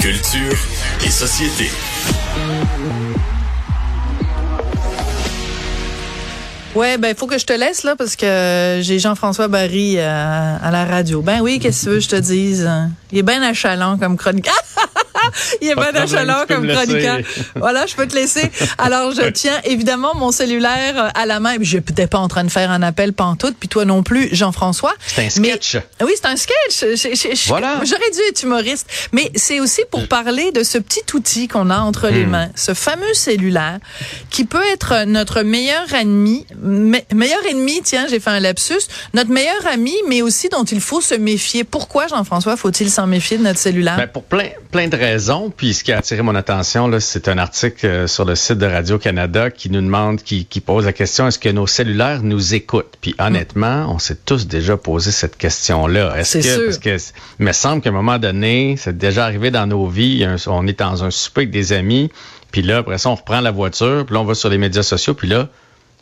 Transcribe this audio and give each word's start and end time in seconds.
Culture 0.00 0.56
et 1.04 1.10
société. 1.10 1.70
Ouais, 6.74 6.96
ben 6.96 7.14
faut 7.14 7.26
que 7.26 7.36
je 7.36 7.44
te 7.44 7.52
laisse 7.52 7.82
là 7.82 7.96
parce 7.96 8.16
que 8.16 8.78
j'ai 8.80 8.98
Jean-François 8.98 9.48
Barry 9.48 9.98
euh, 9.98 10.56
à, 10.62 10.70
la 10.70 10.86
radio. 10.86 11.20
Ben 11.20 11.40
oui, 11.42 11.58
qu'est-ce 11.58 11.80
que 11.80 11.84
tu 11.84 11.90
veux 11.90 11.96
que 11.96 12.04
je 12.04 12.08
te 12.08 12.16
dise? 12.16 12.70
Il 13.12 13.18
est 13.18 13.22
bien 13.22 13.42
achalant 13.42 13.98
comme 13.98 14.16
chronique. 14.16 14.48
Bien 15.60 15.76
achalant 15.94 16.44
comme 16.48 16.66
chroniqueur. 16.66 17.18
Voilà, 17.56 17.86
je 17.86 17.94
peux 17.94 18.06
te 18.06 18.14
laisser. 18.14 18.50
Alors, 18.78 19.12
je 19.12 19.28
tiens 19.30 19.60
évidemment 19.64 20.14
mon 20.14 20.32
cellulaire 20.32 21.10
à 21.14 21.26
la 21.26 21.40
main. 21.40 21.54
Je 21.60 21.76
n'étais 21.76 22.06
pas 22.06 22.18
en 22.18 22.28
train 22.28 22.44
de 22.44 22.50
faire 22.50 22.70
un 22.70 22.82
appel 22.82 23.12
pantoute, 23.12 23.56
puis 23.58 23.68
toi 23.68 23.84
non 23.84 24.02
plus, 24.02 24.28
Jean-François. 24.32 24.94
C'est 25.06 25.26
un 25.26 25.30
sketch. 25.30 25.76
oui, 26.02 26.12
c'est 26.16 26.26
un 26.26 26.36
sketch. 26.36 27.48
voilà. 27.48 27.80
J'aurais 27.84 28.10
dû 28.12 28.20
être 28.28 28.42
humoriste. 28.42 28.86
Mais 29.12 29.30
c'est 29.34 29.60
aussi 29.60 29.82
pour 29.90 30.06
parler 30.08 30.52
de 30.52 30.62
ce 30.62 30.78
petit 30.78 31.02
outil 31.14 31.48
qu'on 31.48 31.70
a 31.70 31.78
entre 31.78 32.08
les 32.08 32.24
hmm. 32.24 32.30
mains, 32.30 32.48
ce 32.54 32.74
fameux 32.74 33.14
cellulaire 33.14 33.78
qui 34.30 34.44
peut 34.44 34.64
être 34.72 35.04
notre 35.06 35.42
meilleur 35.42 35.92
ennemi, 35.94 36.46
meilleur 37.14 37.44
ennemi, 37.48 37.80
tiens, 37.82 38.06
j'ai 38.08 38.20
fait 38.20 38.30
un 38.30 38.40
lapsus, 38.40 38.88
notre 39.14 39.30
meilleur 39.30 39.66
ami, 39.66 39.94
mais 40.08 40.22
aussi 40.22 40.48
dont 40.48 40.64
il 40.64 40.80
faut 40.80 41.00
se 41.00 41.14
méfier. 41.14 41.64
Pourquoi, 41.64 42.06
Jean-François, 42.08 42.56
faut-il 42.56 42.90
s'en 42.90 43.06
méfier 43.06 43.38
de 43.38 43.42
notre 43.42 43.58
cellulaire? 43.58 43.96
Ben, 43.96 44.06
pour 44.06 44.24
plein, 44.24 44.48
plein 44.70 44.88
de 44.88 44.96
raisons 44.96 45.09
puis 45.56 45.74
ce 45.74 45.84
qui 45.84 45.92
a 45.92 45.98
attiré 45.98 46.22
mon 46.22 46.34
attention, 46.34 46.90
c'est 47.00 47.28
un 47.28 47.38
article 47.38 47.86
euh, 47.86 48.06
sur 48.06 48.24
le 48.24 48.34
site 48.34 48.58
de 48.58 48.66
Radio-Canada 48.66 49.50
qui 49.50 49.70
nous 49.70 49.80
demande, 49.80 50.22
qui, 50.22 50.44
pose 50.60 50.84
la 50.84 50.92
question, 50.92 51.26
est-ce 51.26 51.38
que 51.38 51.48
nos 51.48 51.66
cellulaires 51.66 52.22
nous 52.22 52.54
écoutent? 52.54 52.96
Puis 53.00 53.14
honnêtement, 53.18 53.86
on 53.88 53.98
s'est 53.98 54.18
tous 54.24 54.46
déjà 54.46 54.76
posé 54.76 55.10
cette 55.10 55.36
question-là. 55.36 56.16
Est-ce 56.16 56.38
que, 56.38 56.66
parce 56.66 56.78
que, 56.78 56.96
il 57.38 57.46
me 57.46 57.52
semble 57.52 57.82
qu'à 57.82 57.90
un 57.90 57.92
moment 57.92 58.18
donné, 58.18 58.76
c'est 58.78 58.96
déjà 58.96 59.24
arrivé 59.24 59.50
dans 59.50 59.66
nos 59.66 59.86
vies, 59.86 60.26
on 60.46 60.66
est 60.66 60.78
dans 60.78 61.04
un 61.04 61.10
souper 61.10 61.42
avec 61.42 61.50
des 61.50 61.72
amis, 61.72 62.10
puis 62.52 62.62
là, 62.62 62.78
après 62.78 62.98
ça, 62.98 63.10
on 63.10 63.14
reprend 63.14 63.40
la 63.40 63.50
voiture, 63.50 64.04
puis 64.06 64.14
là, 64.14 64.20
on 64.20 64.24
va 64.24 64.34
sur 64.34 64.48
les 64.48 64.58
médias 64.58 64.82
sociaux, 64.82 65.14
puis 65.14 65.28
là, 65.28 65.48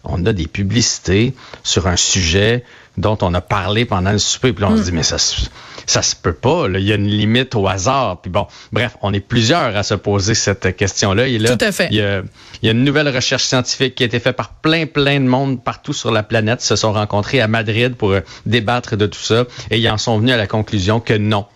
on 0.09 0.25
a 0.27 0.33
des 0.33 0.47
publicités 0.47 1.35
sur 1.63 1.87
un 1.87 1.97
sujet 1.97 2.65
dont 2.97 3.17
on 3.23 3.33
a 3.35 3.41
parlé 3.41 3.85
pendant 3.85 4.11
le 4.11 4.19
souper. 4.19 4.53
Puis 4.53 4.63
là, 4.63 4.71
on 4.71 4.77
se 4.77 4.83
mm. 4.83 4.85
dit, 4.85 4.93
mais 4.93 5.03
ça, 5.03 5.17
ça 5.19 6.03
se 6.03 6.17
peut 6.17 6.33
pas. 6.33 6.67
Il 6.69 6.83
y 6.83 6.93
a 6.93 6.97
une 6.97 7.07
limite 7.07 7.55
au 7.55 7.69
hasard. 7.69 8.21
Puis 8.21 8.31
bon, 8.31 8.47
bref, 8.73 8.97
on 9.03 9.13
est 9.13 9.21
plusieurs 9.21 9.77
à 9.77 9.83
se 9.83 9.95
poser 9.95 10.35
cette 10.35 10.77
question-là. 10.77 11.29
Et 11.29 11.39
là, 11.39 11.57
Tout 11.57 11.65
à 11.65 11.73
fait. 11.73 11.89
Il 11.91 11.97
y, 11.97 12.03
a, 12.03 12.23
il 12.63 12.67
y, 12.67 12.69
a, 12.69 12.73
une 12.73 12.85
nouvelle 12.85 13.09
recherche 13.15 13.45
scientifique 13.45 13.95
qui 13.95 14.03
a 14.03 14.07
été 14.07 14.19
faite 14.19 14.37
par 14.37 14.51
plein, 14.51 14.87
plein 14.87 15.21
de 15.21 15.27
monde 15.27 15.63
partout 15.63 15.93
sur 15.93 16.11
la 16.11 16.23
planète. 16.23 16.63
Ils 16.63 16.67
se 16.67 16.77
sont 16.77 16.93
rencontrés 16.93 17.41
à 17.41 17.49
Madrid 17.49 17.95
pour 17.95 18.11
euh, 18.11 18.21
débattre 18.47 18.97
de 18.97 19.07
tout 19.07 19.21
ça. 19.21 19.45
Et 19.71 19.79
ils 19.79 19.89
en 19.89 19.99
sont 19.99 20.19
venus 20.19 20.35
à 20.35 20.37
la 20.37 20.47
conclusion 20.47 21.01
que 21.01 21.15
non, 21.15 21.47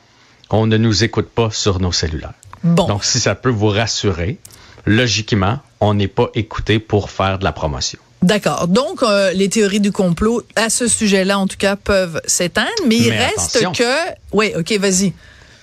on 0.50 0.66
ne 0.66 0.76
nous 0.76 1.02
écoute 1.02 1.28
pas 1.28 1.50
sur 1.50 1.80
nos 1.80 1.92
cellulaires. 1.92 2.34
Bon. 2.62 2.86
Donc, 2.86 3.04
si 3.04 3.18
ça 3.18 3.34
peut 3.34 3.50
vous 3.50 3.68
rassurer, 3.68 4.38
logiquement, 4.86 5.58
on 5.80 5.94
n'est 5.94 6.08
pas 6.08 6.28
écouté 6.34 6.78
pour 6.78 7.10
faire 7.10 7.40
de 7.40 7.44
la 7.44 7.52
promotion. 7.52 7.98
D'accord. 8.22 8.68
Donc, 8.68 9.02
euh, 9.02 9.32
les 9.32 9.48
théories 9.48 9.80
du 9.80 9.92
complot, 9.92 10.42
à 10.56 10.70
ce 10.70 10.86
sujet-là, 10.86 11.38
en 11.38 11.46
tout 11.46 11.56
cas, 11.56 11.76
peuvent 11.76 12.20
s'éteindre, 12.26 12.70
mais, 12.86 12.96
il 12.96 13.10
reste 13.10 13.62
que... 13.76 14.10
Oui, 14.32 14.52
OK, 14.56 14.72
vas-y. 14.78 15.12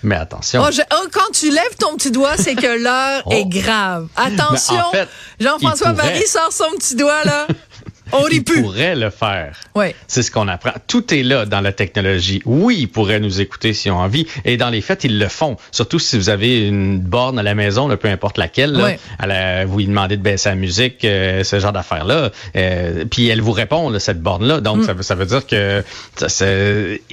Mais 0.03 0.15
attention. 0.15 0.63
Oh, 0.65 0.71
oh, 0.93 1.07
quand 1.11 1.31
tu 1.33 1.49
lèves 1.49 1.75
ton 1.77 1.95
petit 1.95 2.11
doigt, 2.11 2.37
c'est 2.37 2.55
que 2.55 2.81
l'heure 2.81 3.23
est 3.31 3.43
oh. 3.45 3.49
grave. 3.49 4.07
Attention. 4.15 4.83
Jean-François 5.39 5.93
Marie 5.93 6.25
sort 6.25 6.51
son 6.51 6.71
petit 6.77 6.95
doigt, 6.95 7.23
là. 7.25 7.47
On 8.11 8.27
il 8.27 8.43
pourrait 8.43 8.95
le 8.95 9.09
faire. 9.09 9.59
Oui. 9.75 9.87
C'est 10.07 10.21
ce 10.21 10.31
qu'on 10.31 10.47
apprend. 10.47 10.71
Tout 10.87 11.13
est 11.13 11.23
là 11.23 11.45
dans 11.45 11.61
la 11.61 11.71
technologie. 11.71 12.41
Oui, 12.45 12.77
ils 12.81 12.87
pourraient 12.87 13.19
nous 13.19 13.41
écouter 13.41 13.73
si 13.73 13.89
on 13.89 13.99
a 13.99 14.03
envie. 14.03 14.25
Et 14.45 14.57
dans 14.57 14.69
les 14.69 14.81
faits, 14.81 15.03
ils 15.03 15.19
le 15.19 15.27
font. 15.27 15.57
Surtout 15.71 15.99
si 15.99 16.17
vous 16.17 16.29
avez 16.29 16.67
une 16.67 16.99
borne 16.99 17.39
à 17.39 17.43
la 17.43 17.55
maison, 17.55 17.95
peu 17.97 18.07
importe 18.07 18.37
laquelle. 18.37 18.71
Là, 19.19 19.65
vous 19.65 19.77
lui 19.77 19.87
demandez 19.87 20.17
de 20.17 20.21
baisser 20.21 20.49
la 20.49 20.55
musique, 20.55 21.05
euh, 21.05 21.43
ce 21.43 21.59
genre 21.59 21.73
d'affaires-là. 21.73 22.31
Euh, 22.55 23.05
puis 23.05 23.27
elle 23.27 23.41
vous 23.41 23.51
répond, 23.51 23.97
cette 23.99 24.21
borne-là. 24.21 24.61
Donc, 24.61 24.77
mm. 24.77 25.03
ça, 25.03 25.15
veut 25.15 25.25
dire 25.25 25.45
que 25.45 25.83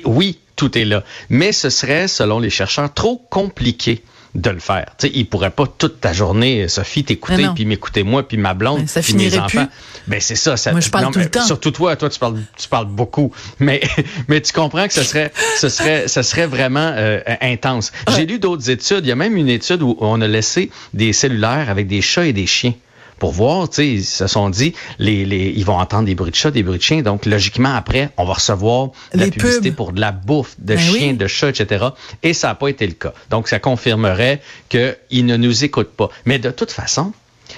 oui, 0.05 0.39
tout 0.57 0.77
est 0.78 0.84
là. 0.84 1.05
Mais 1.28 1.53
ce 1.53 1.71
serait, 1.71 2.09
selon 2.09 2.39
les 2.39 2.51
chercheurs, 2.51 2.93
trop 2.93 3.23
compliqué 3.31 4.03
de 4.37 4.51
le 4.51 4.61
faire. 4.61 4.87
Tu 4.99 5.07
sais, 5.07 5.13
il 5.15 5.27
pourrait 5.27 5.51
pas 5.51 5.67
toute 5.67 6.01
ta 6.01 6.13
journée, 6.13 6.69
Sophie, 6.69 7.05
t'écouter, 7.05 7.47
puis 7.55 7.65
m'écouter 7.65 8.03
moi, 8.03 8.27
puis 8.27 8.37
ma 8.37 8.55
blonde, 8.55 8.85
puis 9.03 9.15
mes 9.15 9.39
enfants. 9.39 9.69
Ben 10.07 10.21
c'est 10.21 10.37
ça. 10.37 10.57
ça 10.57 10.71
moi, 10.71 10.81
je 10.81 10.91
parle 10.91 11.13
tout 11.13 11.19
le 11.19 11.29
temps. 11.29 11.45
Surtout 11.45 11.71
toi, 11.71 11.97
toi 11.97 12.09
tu 12.09 12.19
parles, 12.19 12.39
tu 12.57 12.69
parles 12.69 12.87
beaucoup. 12.87 13.33
Mais 13.59 13.81
mais 14.29 14.41
tu 14.41 14.53
comprends 14.53 14.87
que 14.87 14.95
ce 14.95 15.03
serait, 15.03 15.33
ce 15.59 15.69
serait, 15.69 16.09
ce 16.09 16.23
serait 16.23 16.47
vraiment 16.47 16.93
euh, 16.95 17.21
intense. 17.41 17.93
J'ai 18.15 18.27
lu 18.27 18.39
d'autres 18.39 18.71
études. 18.71 19.05
Il 19.05 19.09
y 19.09 19.13
a 19.13 19.17
même 19.17 19.37
une 19.37 19.49
étude 19.49 19.83
où 19.83 19.97
on 20.01 20.21
a 20.21 20.29
laissé 20.29 20.71
des 20.95 21.13
cellulaires 21.13 21.71
avec 21.71 21.87
des 21.87 22.03
chats 22.03 22.27
et 22.27 22.33
des 22.33 22.47
chiens 22.47 22.75
pour 23.19 23.32
voir, 23.32 23.69
tu 23.69 23.77
sais, 23.77 23.88
ils 23.88 24.04
se 24.04 24.27
sont 24.27 24.50
dit, 24.50 24.75
les, 24.99 25.25
les, 25.25 25.53
ils 25.56 25.65
vont 25.65 25.78
entendre 25.78 26.04
des 26.04 26.15
bruits 26.15 26.31
de 26.31 26.37
chats, 26.37 26.50
des 26.50 26.62
bruits 26.62 26.78
de 26.78 26.82
chiens, 26.82 27.03
donc 27.03 27.27
logiquement 27.27 27.75
après, 27.75 28.10
on 28.16 28.25
va 28.25 28.34
recevoir 28.34 28.91
de 29.15 29.21
la 29.21 29.28
publicité 29.28 29.71
pour 29.72 29.93
de 29.93 30.00
la 30.00 30.12
bouffe, 30.12 30.54
de 30.59 30.75
ben 30.75 30.78
chiens, 30.78 31.15
de 31.15 31.27
chats, 31.27 31.49
etc. 31.49 31.87
Et 32.22 32.34
ça 32.34 32.49
n'a 32.49 32.54
pas 32.54 32.69
été 32.69 32.87
le 32.87 32.93
cas. 32.93 33.12
Donc 33.31 33.49
ça 33.49 33.59
confirmerait 33.59 34.41
qu'ils 34.69 35.27
ne 35.27 35.37
nous 35.37 35.65
écoutent 35.65 35.93
pas. 35.93 36.10
Mais 36.25 36.38
de 36.38 36.50
toute 36.50 36.72
façon, 36.72 37.12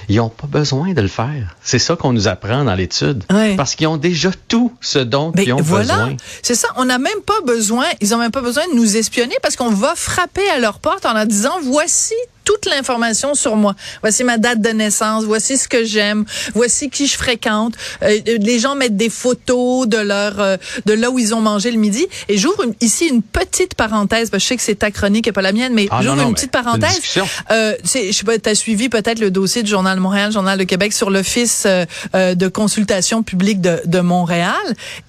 ils 0.08 0.16
n'ont 0.16 0.28
pas 0.28 0.46
besoin 0.46 0.92
de 0.92 1.00
le 1.00 1.08
faire. 1.08 1.56
C'est 1.62 1.78
ça 1.78 1.96
qu'on 1.96 2.12
nous 2.12 2.28
apprend 2.28 2.64
dans 2.64 2.74
l'étude. 2.74 3.24
Parce 3.56 3.74
qu'ils 3.74 3.86
ont 3.86 3.96
déjà 3.96 4.30
tout 4.48 4.72
ce 4.80 4.98
dont 4.98 5.30
ben, 5.30 5.42
ils 5.46 5.52
ont 5.52 5.60
voilà. 5.60 5.94
besoin. 5.94 6.16
C'est 6.42 6.54
ça. 6.54 6.68
On 6.76 6.84
n'a 6.84 6.98
même 6.98 7.20
pas 7.26 7.40
besoin, 7.46 7.84
ils 8.00 8.10
n'ont 8.10 8.18
même 8.18 8.30
pas 8.30 8.42
besoin 8.42 8.64
de 8.72 8.76
nous 8.76 8.96
espionner 8.96 9.36
parce 9.42 9.56
qu'on 9.56 9.70
va 9.70 9.94
frapper 9.96 10.48
à 10.50 10.58
leur 10.58 10.78
porte 10.78 11.06
en 11.06 11.14
leur 11.14 11.26
disant 11.26 11.58
voici 11.62 12.14
toute 12.48 12.64
l'information 12.64 13.34
sur 13.34 13.56
moi. 13.56 13.74
Voici 14.00 14.24
ma 14.24 14.38
date 14.38 14.62
de 14.62 14.70
naissance, 14.70 15.24
voici 15.24 15.58
ce 15.58 15.68
que 15.68 15.84
j'aime, 15.84 16.24
voici 16.54 16.88
qui 16.88 17.06
je 17.06 17.14
fréquente. 17.14 17.74
Euh, 18.02 18.20
les 18.24 18.58
gens 18.58 18.74
mettent 18.74 18.96
des 18.96 19.10
photos 19.10 19.86
de 19.86 19.98
leur 19.98 20.40
euh, 20.40 20.56
de 20.86 20.94
là 20.94 21.10
où 21.10 21.18
ils 21.18 21.34
ont 21.34 21.42
mangé 21.42 21.70
le 21.70 21.76
midi. 21.76 22.06
Et 22.30 22.38
j'ouvre 22.38 22.64
ici 22.80 23.06
une 23.06 23.22
petite 23.22 23.74
parenthèse, 23.74 24.30
parce 24.30 24.42
que 24.42 24.44
je 24.44 24.48
sais 24.48 24.56
que 24.56 24.62
c'est 24.62 24.76
ta 24.76 24.90
chronique 24.90 25.26
et 25.26 25.32
pas 25.32 25.42
la 25.42 25.52
mienne, 25.52 25.74
mais 25.74 25.88
ah, 25.90 26.00
j'ouvre 26.02 26.22
une 26.22 26.32
petite 26.32 26.50
parenthèse. 26.50 27.18
Euh, 27.50 27.74
je 27.84 28.12
sais 28.12 28.24
pas, 28.24 28.38
tu 28.38 28.48
as 28.48 28.54
suivi 28.54 28.88
peut-être 28.88 29.18
le 29.18 29.30
dossier 29.30 29.62
du 29.62 29.70
Journal 29.70 29.96
de 29.96 30.02
Montréal, 30.02 30.32
Journal 30.32 30.58
de 30.58 30.64
Québec 30.64 30.94
sur 30.94 31.10
l'Office 31.10 31.64
euh, 31.66 31.84
euh, 32.14 32.34
de 32.34 32.48
consultation 32.48 33.22
publique 33.22 33.60
de, 33.60 33.80
de 33.84 34.00
Montréal. 34.00 34.54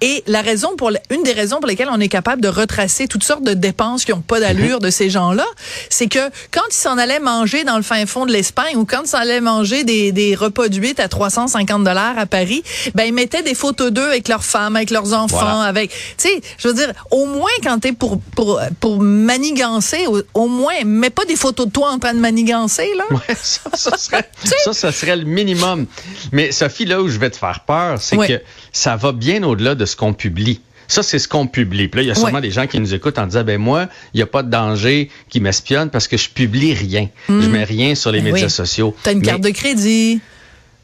Et 0.01 0.23
la 0.27 0.41
raison 0.41 0.75
pour 0.75 0.91
une 1.09 1.23
des 1.23 1.33
raisons 1.33 1.59
pour 1.59 1.67
lesquelles 1.67 1.89
on 1.91 1.99
est 1.99 2.09
capable 2.09 2.41
de 2.41 2.47
retracer 2.47 3.07
toutes 3.07 3.23
sortes 3.23 3.43
de 3.43 3.53
dépenses 3.53 4.05
qui 4.05 4.13
ont 4.13 4.21
pas 4.21 4.39
d'allure 4.39 4.77
mhm. 4.77 4.83
de 4.83 4.89
ces 4.89 5.09
gens-là, 5.09 5.45
c'est 5.89 6.07
que 6.07 6.29
quand 6.51 6.61
ils 6.69 6.75
s'en 6.75 6.97
allaient 6.97 7.19
manger 7.29 7.63
dans 7.63 7.77
le 7.77 7.83
fin 7.83 8.05
fond 8.05 8.25
de 8.25 8.31
l'Espagne 8.31 8.75
ou 8.75 8.85
quand 8.85 9.05
ça 9.05 9.19
allait 9.19 9.41
manger 9.41 9.83
des, 9.83 10.11
des 10.11 10.35
repas 10.35 10.67
de 10.67 10.75
8 10.75 10.99
à 10.99 11.07
350 11.07 11.83
dollars 11.83 12.17
à 12.17 12.25
Paris, 12.25 12.63
ben 12.95 13.03
ils 13.03 13.13
mettaient 13.13 13.43
des 13.43 13.53
photos 13.53 13.91
d'eux 13.91 14.07
avec 14.07 14.27
leurs 14.27 14.43
femmes, 14.43 14.75
avec 14.75 14.89
leurs 14.89 15.13
enfants, 15.13 15.61
avec, 15.61 15.91
tu 15.91 16.29
sais, 16.29 16.41
je 16.57 16.67
veux 16.67 16.73
dire, 16.73 16.91
au 17.11 17.25
moins 17.25 17.49
quand 17.63 17.79
t'es 17.79 17.93
pour 17.93 18.19
pour 18.35 18.59
pour 18.79 18.99
manigancer, 19.01 20.05
au, 20.33 20.47
moins, 20.47 20.73
mets 20.85 21.09
pas 21.09 21.25
des 21.25 21.35
photos 21.35 21.67
de 21.67 21.71
toi 21.71 21.91
en 21.91 21.99
train 21.99 22.13
de 22.13 22.19
manigancer 22.19 22.89
là. 22.97 23.03
Ouais, 23.11 23.35
ça, 23.35 23.61
ça 23.73 23.97
serait, 23.97 24.29
ça, 24.63 24.73
ça 24.73 24.91
serait 24.91 25.15
le 25.15 25.25
minimum. 25.25 25.85
Mais 26.31 26.51
Sophie, 26.51 26.85
là 26.85 27.01
où 27.01 27.07
je 27.07 27.19
vais 27.19 27.29
te 27.29 27.37
faire 27.37 27.61
peur, 27.65 28.01
c'est 28.01 28.17
que 28.17 28.41
ça 28.71 28.95
va 28.95 29.11
bien 29.11 29.43
au-delà 29.43 29.75
de 29.75 29.85
ce 29.85 29.95
qu'on 29.95 30.13
publie. 30.13 30.61
Ça, 30.89 31.03
c'est 31.03 31.19
ce 31.19 31.27
qu'on 31.27 31.47
publie. 31.47 31.87
Puis 31.87 31.99
là, 31.99 32.03
il 32.03 32.07
y 32.07 32.11
a 32.11 32.15
sûrement 32.15 32.41
des 32.41 32.51
gens 32.51 32.67
qui 32.67 32.79
nous 32.79 32.93
écoutent 32.93 33.19
en 33.19 33.27
disant, 33.27 33.43
ben 33.43 33.59
moi, 33.59 33.87
il 34.13 34.17
n'y 34.17 34.23
a 34.23 34.27
pas 34.27 34.43
de 34.43 34.49
danger 34.49 35.09
qui 35.29 35.39
m'espionne 35.39 35.89
parce 35.89 36.07
que 36.07 36.17
je 36.17 36.29
publie 36.29 36.73
rien. 36.73 37.07
Je 37.29 37.33
hmm. 37.33 37.51
mets 37.51 37.63
rien 37.63 37.95
sur 37.95 38.11
les 38.11 38.21
ben 38.21 38.33
médias 38.33 38.49
sociaux. 38.49 38.95
Tu 39.03 39.09
as 39.09 39.11
une 39.13 39.21
carte 39.21 39.41
de 39.41 39.51
crédit. 39.51 40.19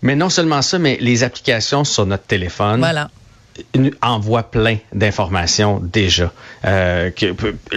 Mais 0.03 0.15
non 0.15 0.29
seulement 0.29 0.61
ça, 0.61 0.77
mais 0.77 0.97
les 1.01 1.23
applications 1.23 1.83
sur 1.83 2.05
notre 2.05 2.25
téléphone. 2.25 2.77
Voilà 2.77 3.09
envoie 4.01 4.43
plein 4.43 4.77
d'informations 4.93 5.79
déjà. 5.81 6.31
Euh, 6.66 7.11
que, 7.11 7.33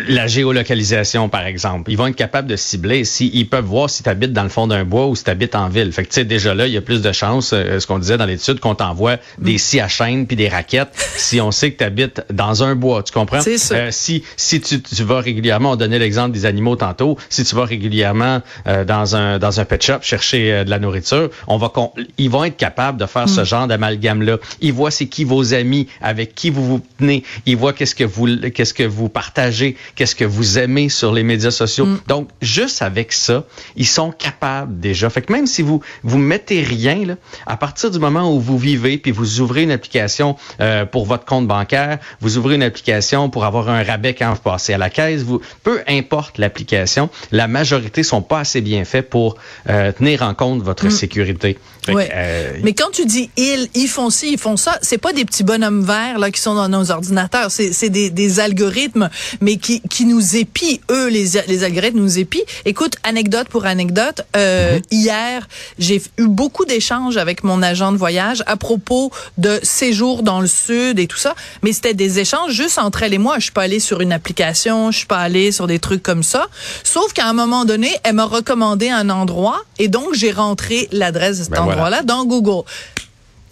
la 0.08 0.26
géolocalisation, 0.26 1.28
par 1.28 1.46
exemple. 1.46 1.90
Ils 1.90 1.96
vont 1.96 2.06
être 2.06 2.16
capables 2.16 2.48
de 2.48 2.56
cibler. 2.56 3.04
Si, 3.04 3.30
ils 3.32 3.48
peuvent 3.48 3.64
voir 3.64 3.90
si 3.90 4.02
tu 4.02 4.08
habites 4.08 4.32
dans 4.32 4.42
le 4.42 4.48
fond 4.48 4.66
d'un 4.66 4.84
bois 4.84 5.06
ou 5.06 5.14
si 5.14 5.24
tu 5.24 5.30
habites 5.30 5.54
en 5.54 5.68
ville. 5.68 5.92
Fait 5.92 6.04
que, 6.04 6.08
tu 6.08 6.14
sais, 6.14 6.24
déjà 6.24 6.54
là, 6.54 6.66
il 6.66 6.72
y 6.72 6.76
a 6.76 6.80
plus 6.80 7.02
de 7.02 7.12
chances, 7.12 7.52
euh, 7.52 7.78
ce 7.78 7.86
qu'on 7.86 7.98
disait 7.98 8.16
dans 8.16 8.26
l'étude, 8.26 8.60
qu'on 8.60 8.74
t'envoie 8.74 9.16
des 9.38 9.58
scies 9.58 9.80
à 9.80 9.88
chaîne 9.88 10.26
puis 10.26 10.36
des 10.36 10.48
raquettes 10.48 10.92
si 11.16 11.40
on 11.40 11.50
sait 11.50 11.72
que 11.72 11.78
tu 11.78 11.84
habites 11.84 12.22
dans 12.32 12.62
un 12.62 12.74
bois. 12.74 13.02
Tu 13.02 13.12
comprends? 13.12 13.40
C'est 13.40 13.58
ça. 13.58 13.74
Euh, 13.74 13.88
si 13.90 14.24
si 14.36 14.60
tu, 14.60 14.80
tu, 14.80 15.04
vas 15.04 15.20
régulièrement, 15.20 15.72
on 15.72 15.76
donnait 15.76 15.98
l'exemple 15.98 16.32
des 16.32 16.46
animaux 16.46 16.76
tantôt, 16.76 17.18
si 17.28 17.44
tu 17.44 17.54
vas 17.54 17.64
régulièrement 17.64 18.42
euh, 18.66 18.84
dans, 18.84 19.16
un, 19.16 19.38
dans 19.38 19.60
un 19.60 19.64
pet 19.64 19.82
shop 19.82 19.98
chercher 20.02 20.64
de 20.64 20.70
la 20.70 20.78
nourriture, 20.78 21.30
on 21.46 21.56
va 21.56 21.72
ils 22.16 22.30
vont 22.30 22.44
être 22.44 22.56
capables 22.56 22.98
de 22.98 23.06
faire 23.06 23.28
ce 23.28 23.42
mm. 23.42 23.44
genre 23.44 23.66
d'amalgame-là. 23.66 24.38
Ils 24.60 24.72
voient 24.72 24.90
c'est 24.90 25.06
qui 25.06 25.24
vos 25.24 25.54
amis 25.54 25.67
amis, 25.68 25.86
avec 26.00 26.34
qui 26.34 26.48
vous 26.50 26.64
vous 26.64 26.80
tenez. 26.98 27.22
Ils 27.44 27.56
voient 27.56 27.74
qu'est-ce 27.74 27.94
que 27.94 28.04
vous, 28.04 28.26
qu'est-ce 28.54 28.72
que 28.72 28.82
vous 28.82 29.08
partagez, 29.08 29.76
qu'est-ce 29.94 30.14
que 30.14 30.24
vous 30.24 30.58
aimez 30.58 30.88
sur 30.88 31.12
les 31.12 31.22
médias 31.22 31.50
sociaux. 31.50 31.86
Mm. 31.86 32.00
Donc, 32.08 32.28
juste 32.40 32.80
avec 32.80 33.12
ça, 33.12 33.44
ils 33.76 33.86
sont 33.86 34.10
capables 34.10 34.80
déjà. 34.80 35.10
Fait 35.10 35.22
que 35.22 35.32
même 35.32 35.46
si 35.46 35.62
vous 35.62 35.82
vous 36.02 36.18
mettez 36.18 36.62
rien, 36.62 37.04
là, 37.04 37.14
à 37.46 37.56
partir 37.56 37.90
du 37.90 37.98
moment 37.98 38.34
où 38.34 38.40
vous 38.40 38.58
vivez, 38.58 38.96
puis 38.96 39.10
vous 39.10 39.40
ouvrez 39.40 39.62
une 39.64 39.70
application 39.70 40.36
euh, 40.60 40.86
pour 40.86 41.04
votre 41.04 41.26
compte 41.26 41.46
bancaire, 41.46 41.98
vous 42.20 42.38
ouvrez 42.38 42.54
une 42.54 42.62
application 42.62 43.28
pour 43.28 43.44
avoir 43.44 43.68
un 43.68 43.82
rabais 43.82 44.14
quand 44.14 44.32
vous 44.32 44.40
passez 44.40 44.72
à 44.72 44.78
la 44.78 44.90
caisse, 44.90 45.22
vous, 45.22 45.40
peu 45.62 45.82
importe 45.86 46.38
l'application, 46.38 47.10
la 47.30 47.46
majorité 47.48 48.02
sont 48.02 48.22
pas 48.22 48.40
assez 48.40 48.62
bien 48.62 48.84
faits 48.84 49.10
pour 49.10 49.36
euh, 49.68 49.92
tenir 49.92 50.22
en 50.22 50.34
compte 50.34 50.62
votre 50.62 50.86
mm. 50.86 50.90
sécurité. 50.90 51.58
Euh, 51.88 52.52
Mais 52.62 52.72
quand 52.72 52.90
tu 52.90 53.06
dis 53.06 53.30
ils, 53.36 53.68
ils 53.74 53.88
font 53.88 54.10
ci, 54.10 54.32
ils 54.32 54.38
font 54.38 54.56
ça, 54.56 54.78
c'est 54.82 54.98
pas 54.98 55.12
des 55.12 55.24
petits 55.24 55.44
bonhommes 55.44 55.57
verts 55.82 56.18
là 56.18 56.30
qui 56.30 56.40
sont 56.40 56.54
dans 56.54 56.68
nos 56.68 56.90
ordinateurs, 56.90 57.50
c'est 57.50 57.88
des, 57.88 58.10
des 58.10 58.40
algorithmes, 58.40 59.08
mais 59.40 59.56
qui, 59.56 59.80
qui 59.82 60.04
nous 60.04 60.36
épient, 60.36 60.80
eux, 60.90 61.08
les, 61.08 61.26
les 61.46 61.64
algorithmes 61.64 61.98
nous 61.98 62.18
épient. 62.18 62.44
Écoute, 62.64 62.96
anecdote 63.02 63.48
pour 63.48 63.66
anecdote, 63.66 64.22
euh, 64.36 64.78
mm-hmm. 64.78 64.82
hier, 64.90 65.48
j'ai 65.78 66.02
eu 66.18 66.26
beaucoup 66.26 66.64
d'échanges 66.64 67.16
avec 67.16 67.44
mon 67.44 67.62
agent 67.62 67.92
de 67.92 67.96
voyage 67.96 68.42
à 68.46 68.56
propos 68.56 69.10
de 69.36 69.60
séjours 69.62 70.22
dans 70.22 70.40
le 70.40 70.46
sud 70.46 70.98
et 70.98 71.06
tout 71.06 71.16
ça, 71.16 71.34
mais 71.62 71.72
c'était 71.72 71.94
des 71.94 72.18
échanges 72.18 72.52
juste 72.52 72.78
entre 72.78 73.02
elle 73.02 73.14
et 73.14 73.18
moi. 73.18 73.36
Je 73.38 73.44
suis 73.44 73.52
pas 73.52 73.62
allée 73.62 73.80
sur 73.80 74.00
une 74.00 74.12
application, 74.12 74.90
je 74.90 74.98
suis 74.98 75.06
pas 75.06 75.18
allée 75.18 75.52
sur 75.52 75.66
des 75.66 75.78
trucs 75.78 76.02
comme 76.02 76.22
ça. 76.22 76.46
Sauf 76.84 77.12
qu'à 77.12 77.26
un 77.26 77.32
moment 77.32 77.64
donné, 77.64 77.90
elle 78.04 78.14
m'a 78.14 78.24
recommandé 78.24 78.88
un 78.88 79.10
endroit 79.10 79.62
et 79.78 79.88
donc 79.88 80.14
j'ai 80.14 80.32
rentré 80.32 80.88
l'adresse 80.92 81.38
de 81.38 81.44
cet 81.44 81.52
ben 81.52 81.62
endroit-là 81.62 82.02
dans 82.02 82.24
Google 82.24 82.64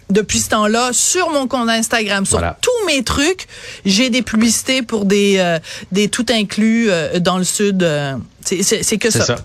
depuis 0.09 0.39
ce 0.39 0.49
temps-là 0.49 0.91
sur 0.93 1.29
mon 1.29 1.47
compte 1.47 1.69
Instagram, 1.69 2.25
sur 2.25 2.41
tous 2.61 2.87
mes 2.87 3.03
trucs, 3.03 3.47
j'ai 3.85 4.09
des 4.09 4.21
publicités 4.21 4.81
pour 4.81 5.05
des 5.05 5.37
euh, 5.37 5.59
des 5.91 6.07
tout 6.07 6.25
inclus 6.29 6.89
euh, 6.89 7.19
dans 7.19 7.37
le 7.37 7.43
sud. 7.43 7.83
Euh, 7.83 8.15
c'est 8.43 8.97
que 8.97 9.09
ça. 9.09 9.35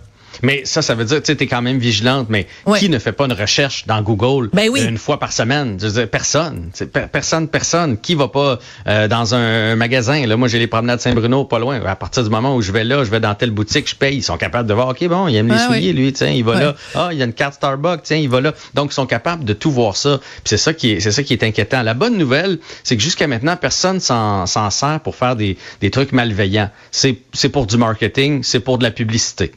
Mais 0.42 0.62
ça, 0.64 0.82
ça 0.82 0.94
veut 0.94 1.04
dire, 1.04 1.22
tu 1.22 1.32
sais, 1.32 1.42
es 1.42 1.46
quand 1.46 1.62
même 1.62 1.78
vigilante, 1.78 2.26
mais 2.28 2.46
qui 2.78 2.88
ne 2.88 2.98
fait 2.98 3.12
pas 3.12 3.26
une 3.26 3.32
recherche 3.32 3.86
dans 3.86 4.02
Google 4.02 4.50
ben 4.52 4.70
une 4.74 4.98
fois 4.98 5.18
par 5.18 5.32
semaine? 5.32 5.78
Je 5.80 5.86
veux 5.86 5.92
dire, 5.92 6.08
personne. 6.08 6.70
personne, 7.12 7.48
personne. 7.48 7.96
Qui 7.96 8.14
va 8.14 8.28
pas 8.28 8.58
euh, 8.86 9.08
dans 9.08 9.34
un, 9.34 9.76
magasin? 9.76 10.26
Là, 10.26 10.36
moi, 10.36 10.48
j'ai 10.48 10.58
les 10.58 10.66
promenades 10.66 11.00
Saint-Bruno, 11.00 11.44
pas 11.44 11.58
loin. 11.58 11.80
À 11.84 11.96
partir 11.96 12.24
du 12.24 12.30
moment 12.30 12.56
où 12.56 12.62
je 12.62 12.72
vais 12.72 12.84
là, 12.84 13.04
je 13.04 13.10
vais 13.10 13.20
dans 13.20 13.34
telle 13.34 13.50
boutique, 13.50 13.88
je 13.88 13.94
paye, 13.94 14.16
ils 14.16 14.22
sont 14.22 14.36
capables 14.36 14.68
de 14.68 14.74
voir, 14.74 14.88
OK, 14.88 15.06
bon, 15.08 15.28
il 15.28 15.36
aime 15.36 15.48
les 15.48 15.58
souliers, 15.58 15.92
lui, 15.92 16.12
tiens, 16.12 16.30
il 16.30 16.44
va 16.44 16.58
là. 16.58 16.74
Ah, 16.94 17.08
il 17.12 17.18
y 17.18 17.22
a 17.22 17.24
une 17.24 17.32
carte 17.32 17.54
Starbucks, 17.54 18.02
tiens, 18.02 18.16
il 18.16 18.28
va 18.28 18.40
là. 18.40 18.52
Donc, 18.74 18.90
ils 18.90 18.94
sont 18.94 19.06
capables 19.06 19.44
de 19.44 19.52
tout 19.52 19.70
voir 19.70 19.96
ça. 19.96 20.20
c'est 20.44 20.56
ça 20.56 20.74
qui 20.74 20.92
est, 20.92 21.00
c'est 21.00 21.12
ça 21.12 21.22
qui 21.22 21.32
est 21.32 21.44
inquiétant. 21.44 21.82
La 21.82 21.94
bonne 21.94 22.16
nouvelle, 22.16 22.58
c'est 22.82 22.96
que 22.96 23.02
jusqu'à 23.02 23.26
maintenant, 23.26 23.56
personne 23.56 24.00
s'en, 24.00 24.46
s'en 24.46 24.70
sert 24.70 25.00
pour 25.00 25.16
faire 25.16 25.36
des, 25.36 25.56
des 25.80 25.90
trucs 25.90 26.12
malveillants. 26.12 26.70
C'est, 26.90 27.18
c'est 27.32 27.48
pour 27.48 27.66
du 27.66 27.76
marketing, 27.76 28.42
c'est 28.42 28.60
pour 28.60 28.78
de 28.78 28.82
la 28.82 28.90
publicité. 28.90 29.52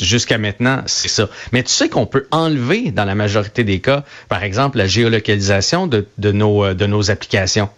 Jusqu'à 0.00 0.38
maintenant, 0.38 0.82
c'est 0.86 1.08
ça. 1.08 1.28
Mais 1.52 1.62
tu 1.62 1.70
sais 1.70 1.88
qu'on 1.88 2.06
peut 2.06 2.26
enlever, 2.30 2.90
dans 2.90 3.04
la 3.04 3.14
majorité 3.14 3.64
des 3.64 3.80
cas, 3.80 4.04
par 4.28 4.42
exemple, 4.42 4.78
la 4.78 4.86
géolocalisation 4.86 5.86
de, 5.86 6.06
de, 6.18 6.32
nos, 6.32 6.64
euh, 6.64 6.74
de 6.74 6.86
nos 6.86 7.10
applications. 7.10 7.68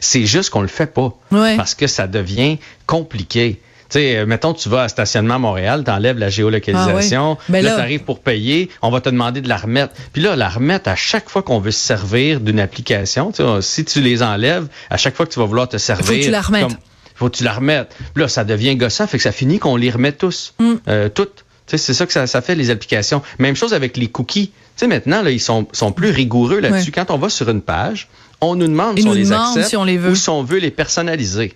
C'est 0.00 0.26
juste 0.26 0.50
qu'on 0.50 0.62
le 0.62 0.68
fait 0.68 0.86
pas. 0.86 1.12
Parce 1.56 1.74
que 1.74 1.86
ça 1.86 2.06
devient 2.06 2.58
compliqué. 2.86 3.60
Tu 3.88 3.98
sais, 3.98 4.16
euh, 4.16 4.26
mettons, 4.26 4.54
tu 4.54 4.68
vas 4.68 4.84
à 4.84 4.88
Stationnement 4.88 5.38
Montréal, 5.38 5.82
tu 5.84 5.90
enlèves 5.90 6.18
la 6.18 6.30
géolocalisation, 6.30 7.36
ah 7.38 7.44
ben 7.50 7.62
là, 7.62 7.74
tu 7.74 7.80
arrives 7.80 8.04
pour 8.04 8.20
payer, 8.20 8.70
on 8.80 8.90
va 8.90 9.02
te 9.02 9.10
demander 9.10 9.42
de 9.42 9.48
la 9.48 9.58
remettre. 9.58 9.92
Puis 10.14 10.22
là, 10.22 10.34
la 10.34 10.48
remettre 10.48 10.88
à 10.88 10.96
chaque 10.96 11.28
fois 11.28 11.42
qu'on 11.42 11.58
veut 11.58 11.72
se 11.72 11.80
servir 11.80 12.40
d'une 12.40 12.58
application, 12.58 13.32
si 13.60 13.84
tu 13.84 14.00
les 14.00 14.22
enlèves, 14.22 14.66
à 14.88 14.96
chaque 14.96 15.14
fois 15.14 15.26
que 15.26 15.32
tu 15.32 15.40
vas 15.40 15.46
vouloir 15.46 15.68
te 15.68 15.76
servir... 15.76 16.06
Faut 16.06 16.12
que 16.12 16.24
tu 16.24 16.30
la 16.30 16.40
remettes 16.40 16.78
faut 17.22 17.30
que 17.30 17.36
tu 17.36 17.44
la 17.44 17.52
remettes. 17.52 17.94
là, 18.16 18.28
ça 18.28 18.44
devient 18.44 18.76
gossant, 18.76 19.06
fait 19.06 19.16
que 19.16 19.22
ça 19.22 19.32
finit 19.32 19.58
qu'on 19.58 19.76
les 19.76 19.90
remet 19.90 20.12
tous, 20.12 20.54
mm. 20.58 20.72
euh, 20.88 21.08
toutes. 21.08 21.44
C'est 21.66 21.78
ça 21.78 22.04
que 22.04 22.12
ça, 22.12 22.40
fait, 22.42 22.54
les 22.54 22.70
applications. 22.70 23.22
Même 23.38 23.56
chose 23.56 23.72
avec 23.72 23.96
les 23.96 24.08
cookies. 24.08 24.50
maintenant, 24.86 25.22
là, 25.22 25.30
ils 25.30 25.40
sont, 25.40 25.66
sont 25.72 25.92
plus 25.92 26.10
rigoureux 26.10 26.58
là-dessus. 26.58 26.90
Quand 26.90 27.10
on 27.10 27.16
va 27.16 27.30
sur 27.30 27.48
une 27.48 27.62
page, 27.62 28.08
on 28.42 28.56
nous 28.56 28.66
demande 28.66 28.98
si 28.98 29.06
on 29.06 29.12
les 29.12 29.32
accepte 29.32 29.68
si 29.68 29.76
on 29.76 29.84
les 29.84 29.96
veut. 29.96 30.10
ou 30.10 30.14
si 30.14 30.28
on 30.28 30.42
veut 30.42 30.58
les 30.58 30.70
personnaliser. 30.70 31.54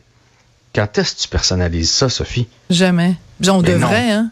Quand 0.75 0.97
est-ce 0.97 1.17
que 1.17 1.21
tu 1.23 1.29
personnalises 1.29 1.91
ça, 1.91 2.09
Sophie? 2.09 2.47
Jamais. 2.71 3.17
On 3.47 3.61
devrait, 3.61 4.11
hein? 4.11 4.31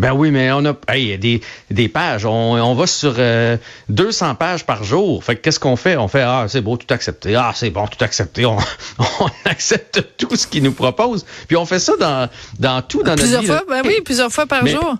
Ben 0.00 0.12
oui, 0.12 0.30
mais 0.30 0.50
on 0.50 0.64
a 0.64 0.74
hey, 0.88 1.18
des, 1.18 1.42
des 1.70 1.88
pages. 1.88 2.24
On, 2.24 2.54
on 2.54 2.74
va 2.74 2.86
sur 2.86 3.12
200 3.12 3.20
euh, 3.20 4.34
pages 4.34 4.64
par 4.64 4.82
jour. 4.82 5.22
Fait 5.22 5.36
qu'est-ce 5.36 5.60
qu'on 5.60 5.76
fait? 5.76 5.98
On 5.98 6.08
fait 6.08 6.22
Ah, 6.22 6.46
c'est 6.48 6.62
beau, 6.62 6.78
tout 6.78 6.92
accepté. 6.92 7.34
Ah, 7.34 7.52
c'est 7.54 7.68
bon, 7.68 7.86
tout 7.86 8.02
accepté. 8.02 8.46
On, 8.46 8.56
on, 8.98 9.28
accepte 9.44 10.02
tout 10.16 10.34
ce 10.36 10.46
qu'ils 10.46 10.62
nous 10.62 10.72
proposent. 10.72 11.26
Puis 11.48 11.56
on 11.58 11.66
fait 11.66 11.78
ça 11.78 11.92
dans, 12.00 12.30
dans 12.58 12.80
tout 12.80 13.02
dans 13.02 13.14
plusieurs 13.14 13.42
notre 13.42 13.52
vie. 13.52 13.66
Fois, 13.66 13.82
ben 13.82 13.82
oui, 13.86 14.00
plusieurs 14.02 14.32
fois 14.32 14.46
par 14.46 14.66
jour. 14.66 14.96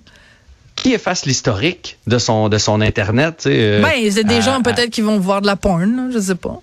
Qui 0.77 0.93
efface 0.93 1.25
l'historique 1.25 1.99
de 2.07 2.19
son, 2.19 2.51
de 2.51 2.59
son 2.59 2.83
Internet? 2.83 3.45
Euh, 3.47 3.81
ben, 3.81 4.11
c'est 4.11 4.25
des 4.25 4.43
gens 4.43 4.61
peut-être 4.61 4.91
qui 4.91 5.01
vont 5.01 5.19
voir 5.19 5.41
de 5.41 5.47
la 5.47 5.57
porn, 5.57 6.11
je 6.13 6.19
sais 6.19 6.35
pas. 6.35 6.61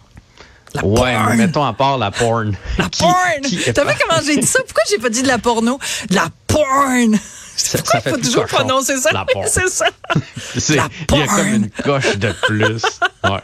La 0.76 0.86
ouais, 0.86 1.14
porn. 1.14 1.30
mais 1.30 1.38
mettons 1.38 1.64
à 1.64 1.74
part 1.74 1.98
la 1.98 2.12
porn. 2.12 2.56
La 2.78 2.88
porn! 3.00 3.42
T'as 3.74 3.84
vu 3.84 3.94
comment 4.00 4.22
j'ai 4.24 4.38
dit 4.38 4.46
ça? 4.46 4.60
Pourquoi 4.64 4.84
j'ai 4.92 5.00
pas 5.00 5.10
dit 5.10 5.24
de 5.24 5.28
la 5.28 5.40
porno? 5.40 5.80
De 6.10 6.16
la 6.16 6.28
porn! 6.46 7.18
Ça, 7.58 7.80
ça 7.84 8.02
fait 8.02 8.12
faut 8.12 8.18
toujours 8.18 8.46
prononcer 8.46 8.98
ça. 8.98 9.26
C'est 9.46 9.68
ça. 9.68 9.86
il 10.56 10.76
y 10.76 11.22
a 11.22 11.28
comme 11.28 11.54
une 11.54 11.70
coche 11.70 12.18
de 12.18 12.32
plus. 12.44 12.84
Ouais. 13.24 13.40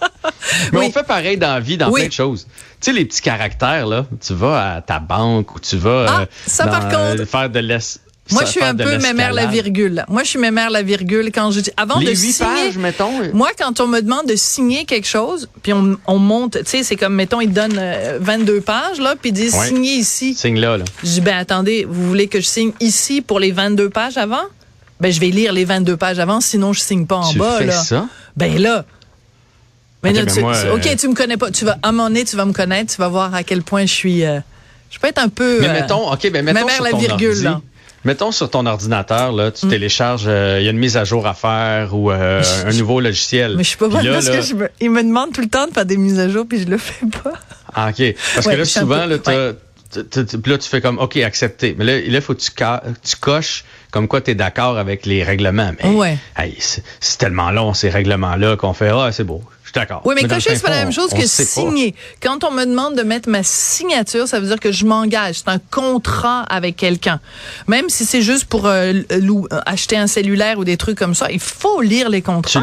Mais 0.71 0.79
on 0.79 0.91
fait 0.91 1.03
pareil 1.03 1.37
dans 1.37 1.55
la 1.55 1.59
vie, 1.59 1.77
dans 1.77 1.91
plein 1.91 2.07
de 2.07 2.11
choses. 2.11 2.45
Tu 2.79 2.91
sais, 2.91 2.93
les 2.93 3.05
petits 3.05 3.21
caractères, 3.21 3.87
là, 3.87 4.05
tu 4.21 4.33
vas 4.33 4.75
à 4.75 4.81
ta 4.81 4.99
banque 4.99 5.55
ou 5.55 5.59
tu 5.59 5.77
vas 5.77 6.05
ah, 6.07 6.25
ça, 6.45 6.67
par 6.67 6.83
contre, 6.83 7.21
euh, 7.21 7.25
faire 7.25 7.49
de 7.49 7.59
l'ess 7.59 7.99
moi, 8.31 8.45
je 8.45 8.51
suis 8.51 8.63
un 8.63 8.75
peu 8.75 8.97
mémère 8.99 9.33
la 9.33 9.47
virgule. 9.47 10.05
Moi, 10.07 10.23
je 10.23 10.29
suis 10.29 10.39
mémère 10.39 10.69
la 10.69 10.81
virgule 10.81 11.31
quand 11.31 11.51
je 11.51 11.59
dis 11.59 11.71
avant 11.75 11.99
de 11.99 12.13
signer. 12.13 12.33
Pages, 12.39 12.77
mettons. 12.77 13.11
Moi, 13.33 13.49
quand 13.57 13.79
on 13.81 13.87
me 13.87 14.01
demande 14.01 14.27
de 14.27 14.35
signer 14.35 14.85
quelque 14.85 15.07
chose, 15.07 15.49
puis 15.61 15.73
on, 15.73 15.97
on 16.07 16.19
monte, 16.19 16.57
tu 16.63 16.65
sais, 16.65 16.83
c'est 16.83 16.95
comme 16.95 17.15
mettons, 17.15 17.41
ils 17.41 17.51
donnent 17.51 17.81
22 18.19 18.53
euh, 18.53 18.61
pages 18.61 18.99
là, 18.99 19.15
puis 19.19 19.29
ils 19.31 19.33
disent 19.33 19.55
signer 19.55 19.95
ici. 19.95 20.33
Signe 20.35 20.59
là, 20.59 20.77
là. 20.77 20.85
Je 21.03 21.09
dis 21.09 21.21
ben 21.21 21.37
attendez, 21.37 21.85
vous 21.87 22.07
voulez 22.07 22.27
que 22.27 22.39
je 22.39 22.45
signe 22.45 22.71
ici 22.79 23.21
pour 23.21 23.39
les 23.39 23.51
22 23.51 23.89
pages 23.89 24.17
avant? 24.17 24.43
Ben 24.99 25.11
je 25.11 25.19
vais 25.19 25.27
lire 25.27 25.51
les 25.51 25.65
22 25.65 25.97
pages 25.97 26.19
avant, 26.19 26.39
sinon 26.39 26.71
je 26.71 26.79
signe 26.79 27.05
pas 27.05 27.17
en 27.17 27.29
tu 27.29 27.37
bas 27.37 27.57
fais 27.57 27.65
là. 27.65 27.73
Ça? 27.73 28.07
Ben 28.37 28.57
là. 28.57 28.85
Mais 30.01 30.11
ben 30.11 30.25
tu, 30.25 30.39
OK, 30.41 30.95
tu 30.97 31.07
me 31.07 31.13
connais 31.13 31.37
pas. 31.37 31.49
Tu 31.51 31.63
vas, 31.63 31.77
à 31.81 31.89
un 31.89 31.91
moment 31.93 32.09
donné, 32.09 32.25
tu 32.25 32.35
vas 32.35 32.45
me 32.45 32.51
connaître. 32.51 32.93
Tu 32.93 32.97
vas 32.99 33.07
voir 33.07 33.33
à 33.33 33.43
quel 33.43 33.63
point 33.63 33.85
je 33.85 33.93
suis. 33.93 34.25
Euh, 34.25 34.39
je 34.89 34.99
peux 34.99 35.07
être 35.07 35.19
un 35.19 35.29
peu. 35.29 35.61
Mais 35.61 35.71
mettons, 35.71 36.11
OK, 36.11 36.29
ben 36.29 36.43
mettons. 36.43 36.67
sur 36.67 36.83
la 36.83 36.91
ton 36.91 36.97
virgule, 36.97 37.41
là. 37.41 37.61
Mettons 38.05 38.31
sur 38.31 38.49
ton 38.49 38.65
ordinateur, 38.65 39.31
là, 39.31 39.51
tu 39.51 39.65
mm. 39.65 39.69
télécharges, 39.69 40.25
euh, 40.27 40.57
il 40.59 40.65
y 40.65 40.67
a 40.67 40.71
une 40.71 40.77
mise 40.77 40.97
à 40.97 41.05
jour 41.05 41.25
à 41.25 41.33
faire 41.33 41.95
ou 41.95 42.11
euh, 42.11 42.43
un 42.65 42.73
nouveau 42.73 42.99
logiciel. 42.99 43.55
Mais 43.55 43.63
je 43.63 43.69
suis 43.69 43.77
pas 43.77 43.87
bonne 43.87 44.05
parce 44.05 44.29
que 44.29 44.41
je 44.41 44.53
me, 44.55 44.69
il 44.81 44.91
me 44.91 45.03
demande 45.03 45.31
tout 45.33 45.41
le 45.41 45.49
temps 45.49 45.67
de 45.67 45.73
faire 45.73 45.85
des 45.85 45.97
mises 45.97 46.19
à 46.19 46.27
jour 46.27 46.45
puis 46.47 46.61
je 46.61 46.67
le 46.67 46.77
fais 46.77 47.05
pas. 47.05 47.33
Ah, 47.73 47.89
OK. 47.89 48.15
Parce 48.35 48.47
que 48.47 48.55
là, 48.55 48.65
souvent, 48.65 49.05
là, 49.05 49.17
là, 49.17 50.57
tu 50.57 50.69
fais 50.69 50.81
comme, 50.81 50.99
OK, 50.99 51.17
accepté. 51.17 51.75
Mais 51.77 51.85
là, 51.85 51.97
il 51.97 52.21
faut 52.21 52.33
que 52.33 52.41
tu, 52.41 52.51
tu 52.51 53.15
coches 53.15 53.63
comme 53.91 54.07
quoi 54.07 54.21
tu 54.21 54.31
es 54.31 54.35
d'accord 54.35 54.77
avec 54.77 55.05
les 55.05 55.23
règlements. 55.23 55.71
Mais 55.83 55.89
ouais. 55.89 56.17
c'est 56.59 57.17
tellement 57.19 57.51
long, 57.51 57.73
ces 57.73 57.89
règlements-là, 57.89 58.57
qu'on 58.57 58.73
fait, 58.73 58.89
ah, 58.89 59.11
c'est 59.11 59.23
beau, 59.23 59.43
suis 59.73 59.87
d'accord. 59.87 60.01
Oui, 60.05 60.15
mais, 60.15 60.27
cocher, 60.27 60.55
c'est 60.55 60.63
pas 60.63 60.69
la 60.69 60.83
même 60.83 60.93
chose 60.93 61.13
que 61.13 61.25
signer. 61.25 61.95
Quand 62.21 62.43
on 62.43 62.51
me 62.51 62.65
demande 62.65 62.95
de 62.95 63.03
mettre 63.03 63.29
ma 63.29 63.43
signature, 63.43 64.27
ça 64.27 64.39
veut 64.39 64.47
dire 64.47 64.59
que 64.59 64.71
je 64.71 64.85
m'engage. 64.85 65.35
C'est 65.39 65.49
un 65.49 65.59
contrat 65.71 66.43
avec 66.43 66.75
quelqu'un. 66.75 67.19
Même 67.67 67.89
si 67.89 68.05
c'est 68.05 68.21
juste 68.21 68.45
pour 68.45 68.67
euh, 68.67 68.93
acheter 69.65 69.97
un 69.97 70.07
cellulaire 70.07 70.59
ou 70.59 70.65
des 70.65 70.77
trucs 70.77 70.97
comme 70.97 71.15
ça, 71.15 71.31
il 71.31 71.39
faut 71.39 71.81
lire 71.81 72.09
les 72.09 72.21
contrats. 72.21 72.61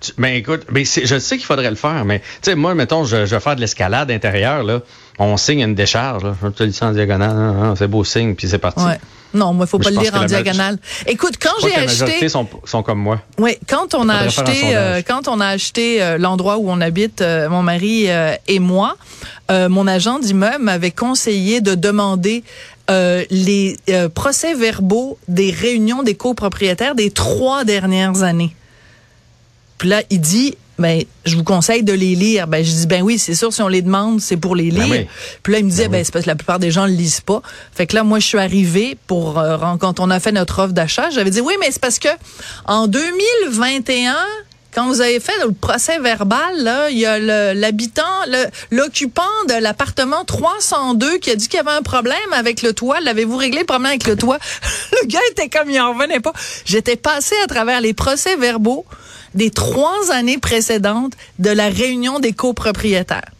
Tu 0.00 0.12
ben 0.18 0.34
écoute, 0.34 0.62
ben, 0.70 0.84
je 0.84 1.18
sais 1.18 1.36
qu'il 1.36 1.46
faudrait 1.46 1.70
le 1.70 1.76
faire, 1.76 2.04
mais 2.04 2.20
tu 2.20 2.50
sais, 2.50 2.54
moi, 2.54 2.74
mettons, 2.74 3.04
je, 3.04 3.26
je 3.26 3.34
vais 3.34 3.40
faire 3.40 3.56
de 3.56 3.60
l'escalade 3.60 4.10
intérieure, 4.10 4.64
là 4.64 4.80
on 5.18 5.36
signe 5.36 5.60
une 5.60 5.74
décharge. 5.74 6.24
Là. 6.24 6.34
Je 6.42 6.48
te 6.48 6.62
le 6.62 6.72
en 6.82 6.92
diagonale. 6.92 7.74
C'est 7.76 7.88
beau 7.88 8.04
signe, 8.04 8.34
puis 8.34 8.48
c'est 8.48 8.58
parti. 8.58 8.84
Ouais. 8.84 8.98
Non, 9.36 9.52
moi, 9.52 9.66
faut 9.66 9.78
pas 9.78 9.90
le 9.90 10.00
lire 10.00 10.14
en 10.14 10.24
diagonale. 10.24 10.78
Écoute, 11.06 11.34
quand 11.40 11.52
j'ai 11.62 11.74
acheté, 11.74 12.20
la 12.22 12.28
sont, 12.28 12.48
sont 12.64 12.82
comme 12.82 12.98
moi. 12.98 13.20
Oui, 13.38 13.52
quand 13.68 13.94
on 13.94 14.08
a 14.08 14.14
acheté, 14.14 14.74
euh, 14.74 15.02
quand 15.06 15.28
on 15.28 15.40
a 15.40 15.46
acheté 15.46 16.02
euh, 16.02 16.16
l'endroit 16.16 16.56
où 16.56 16.70
on 16.70 16.80
habite, 16.80 17.20
euh, 17.20 17.48
mon 17.48 17.62
mari 17.62 18.08
et 18.48 18.58
moi, 18.58 18.96
mon 19.50 19.86
agent 19.86 20.18
d'immeuble 20.18 20.64
m'avait 20.64 20.90
conseillé 20.90 21.60
de 21.60 21.74
demander 21.74 22.42
les 22.88 23.76
procès-verbaux 24.14 25.18
des 25.28 25.50
réunions 25.50 26.02
des 26.02 26.14
copropriétaires 26.14 26.94
des 26.94 27.10
trois 27.10 27.64
dernières 27.64 28.22
années. 28.22 28.54
Puis 29.78 29.88
là, 29.88 30.02
il 30.10 30.20
dit, 30.20 30.56
ben, 30.78 31.02
je 31.24 31.36
vous 31.36 31.44
conseille 31.44 31.82
de 31.82 31.92
les 31.92 32.14
lire. 32.14 32.46
Ben, 32.46 32.64
je 32.64 32.70
dis, 32.70 32.86
ben 32.86 33.02
oui, 33.02 33.18
c'est 33.18 33.34
sûr, 33.34 33.52
si 33.52 33.62
on 33.62 33.68
les 33.68 33.82
demande, 33.82 34.20
c'est 34.20 34.36
pour 34.36 34.54
les 34.54 34.70
ben 34.70 34.84
lire. 34.84 35.06
Puis 35.42 35.52
là, 35.52 35.58
il 35.58 35.64
me 35.64 35.70
disait, 35.70 35.84
ben, 35.84 35.92
ben 35.92 36.04
c'est 36.04 36.12
parce 36.12 36.24
que 36.24 36.30
la 36.30 36.36
plupart 36.36 36.58
des 36.58 36.70
gens 36.70 36.86
le 36.86 36.92
lisent 36.92 37.20
pas. 37.20 37.42
Fait 37.72 37.86
que 37.86 37.94
là, 37.94 38.04
moi, 38.04 38.18
je 38.18 38.26
suis 38.26 38.38
arrivée 38.38 38.96
pour, 39.06 39.38
euh, 39.38 39.56
quand 39.78 40.00
on 40.00 40.10
a 40.10 40.20
fait 40.20 40.32
notre 40.32 40.60
offre 40.60 40.72
d'achat, 40.72 41.10
j'avais 41.10 41.30
dit, 41.30 41.40
oui, 41.40 41.54
mais 41.60 41.70
c'est 41.70 41.80
parce 41.80 41.98
que 41.98 42.08
en 42.66 42.86
2021, 42.86 44.14
quand 44.76 44.86
vous 44.88 45.00
avez 45.00 45.20
fait 45.20 45.32
le 45.42 45.52
procès 45.52 45.98
verbal, 46.00 46.62
là, 46.62 46.90
il 46.90 46.98
y 46.98 47.06
a 47.06 47.18
l'habitant, 47.54 48.02
l'occupant 48.70 49.22
de 49.48 49.54
l'appartement 49.54 50.22
302 50.26 51.16
qui 51.16 51.30
a 51.30 51.34
dit 51.34 51.48
qu'il 51.48 51.56
y 51.56 51.60
avait 51.60 51.70
un 51.70 51.80
problème 51.80 52.14
avec 52.32 52.60
le 52.60 52.74
toit. 52.74 53.00
L'avez-vous 53.00 53.38
réglé 53.38 53.60
le 53.60 53.64
problème 53.64 53.86
avec 53.86 54.06
le 54.06 54.16
toit? 54.16 54.38
le 54.92 55.06
gars 55.06 55.18
était 55.30 55.48
comme, 55.48 55.70
il 55.70 55.80
en 55.80 55.94
revenait 55.94 56.20
pas. 56.20 56.34
J'étais 56.66 56.96
passé 56.96 57.34
à 57.42 57.46
travers 57.46 57.80
les 57.80 57.94
procès 57.94 58.36
verbaux 58.36 58.84
des 59.32 59.50
trois 59.50 60.12
années 60.12 60.36
précédentes 60.36 61.14
de 61.38 61.50
la 61.50 61.70
réunion 61.70 62.18
des 62.18 62.34
copropriétaires. 62.34 63.30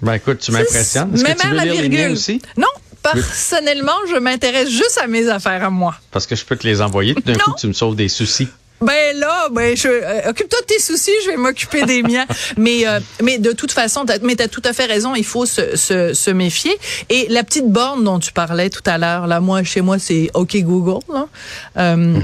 Ben 0.00 0.14
écoute, 0.14 0.38
tu 0.38 0.52
m'impressionnes. 0.52 1.12
Est-ce 1.12 1.24
Mais 1.24 1.34
que 1.34 1.40
tu 1.40 1.46
même 1.48 1.56
veux 1.56 1.56
la 1.56 1.64
lire 1.64 1.74
les 1.74 1.88
virgule. 1.88 2.06
miens 2.06 2.12
aussi? 2.12 2.40
Non, 2.56 2.68
personnellement, 3.02 3.98
je 4.08 4.16
m'intéresse 4.16 4.70
juste 4.70 5.00
à 5.02 5.08
mes 5.08 5.28
affaires 5.28 5.64
à 5.64 5.70
moi. 5.70 5.96
Parce 6.12 6.28
que 6.28 6.36
je 6.36 6.44
peux 6.44 6.54
te 6.54 6.68
les 6.68 6.80
envoyer. 6.80 7.14
D'un 7.14 7.34
coup, 7.34 7.52
tu 7.58 7.66
me 7.66 7.72
sauves 7.72 7.96
des 7.96 8.08
soucis. 8.08 8.46
Ben 8.82 9.16
là, 9.16 9.48
ben 9.50 9.76
je 9.76 9.88
euh, 9.88 10.30
occupe-toi 10.30 10.60
de 10.60 10.66
tes 10.66 10.78
soucis, 10.80 11.12
je 11.24 11.30
vais 11.30 11.36
m'occuper 11.36 11.84
des 11.84 12.02
miens. 12.02 12.26
Mais 12.56 12.86
euh, 12.86 13.00
mais 13.22 13.38
de 13.38 13.52
toute 13.52 13.72
façon, 13.72 14.04
t'as, 14.04 14.18
mais 14.22 14.34
t'as 14.34 14.48
tout 14.48 14.62
à 14.64 14.72
fait 14.72 14.86
raison, 14.86 15.14
il 15.14 15.24
faut 15.24 15.46
se, 15.46 15.76
se, 15.76 16.12
se 16.14 16.30
méfier. 16.30 16.76
Et 17.08 17.26
la 17.30 17.44
petite 17.44 17.68
borne 17.68 18.04
dont 18.04 18.18
tu 18.18 18.32
parlais 18.32 18.70
tout 18.70 18.82
à 18.86 18.98
l'heure, 18.98 19.26
là, 19.26 19.40
moi 19.40 19.62
chez 19.62 19.80
moi 19.80 19.98
c'est 19.98 20.30
OK 20.34 20.56
Google. 20.62 21.00
Là. 21.12 21.28
Euh, 21.78 22.18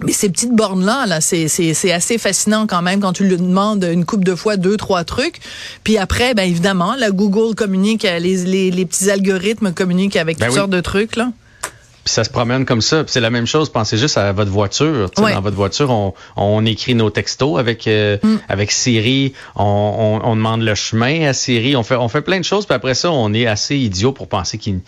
Mais 0.00 0.12
ces 0.12 0.28
petites 0.28 0.52
bornes-là, 0.52 1.06
là, 1.06 1.20
c'est, 1.20 1.48
c'est, 1.48 1.74
c'est 1.74 1.90
assez 1.92 2.18
fascinant 2.18 2.68
quand 2.68 2.82
même 2.82 3.00
quand 3.00 3.12
tu 3.14 3.24
lui 3.24 3.36
demandes 3.36 3.82
une 3.82 4.04
coupe 4.04 4.22
de 4.22 4.36
fois 4.36 4.56
deux, 4.56 4.76
trois 4.76 5.02
trucs. 5.02 5.40
Puis 5.82 5.98
après, 5.98 6.34
ben 6.34 6.44
évidemment, 6.48 6.94
la 6.96 7.10
Google 7.10 7.56
communique, 7.56 8.04
les, 8.04 8.36
les, 8.44 8.70
les 8.70 8.86
petits 8.86 9.10
algorithmes 9.10 9.72
communiquent 9.72 10.16
avec 10.16 10.38
Ben 10.38 10.46
toutes 10.46 10.54
oui. 10.54 10.58
sortes 10.60 10.70
de 10.70 10.80
trucs. 10.80 11.16
Là. 11.16 11.32
Puis 12.08 12.14
ça 12.14 12.24
se 12.24 12.30
promène 12.30 12.64
comme 12.64 12.80
ça. 12.80 13.04
C'est 13.06 13.20
la 13.20 13.28
même 13.28 13.46
chose. 13.46 13.68
Pensez 13.70 13.98
juste 13.98 14.16
à 14.16 14.32
votre 14.32 14.50
voiture. 14.50 15.10
Ouais. 15.18 15.34
Dans 15.34 15.42
votre 15.42 15.56
voiture, 15.56 15.90
on, 15.90 16.14
on 16.36 16.64
écrit 16.64 16.94
nos 16.94 17.10
textos 17.10 17.58
avec 17.58 17.86
euh, 17.86 18.16
Mm. 18.22 18.36
avec 18.48 18.70
Siri. 18.72 19.34
On, 19.56 19.62
on, 20.24 20.26
on 20.30 20.34
demande 20.36 20.62
le 20.62 20.74
chemin 20.74 21.28
à 21.28 21.34
Siri. 21.34 21.76
On 21.76 21.82
fait 21.82 21.96
on 21.96 22.08
fait 22.08 22.22
plein 22.22 22.38
de 22.40 22.44
choses. 22.46 22.64
Puis 22.64 22.74
après 22.74 22.94
ça, 22.94 23.10
on 23.12 23.34
est 23.34 23.46
assez 23.46 23.76
idiot 23.76 24.12
pour 24.12 24.26
penser 24.26 24.56
qu'il 24.56 24.80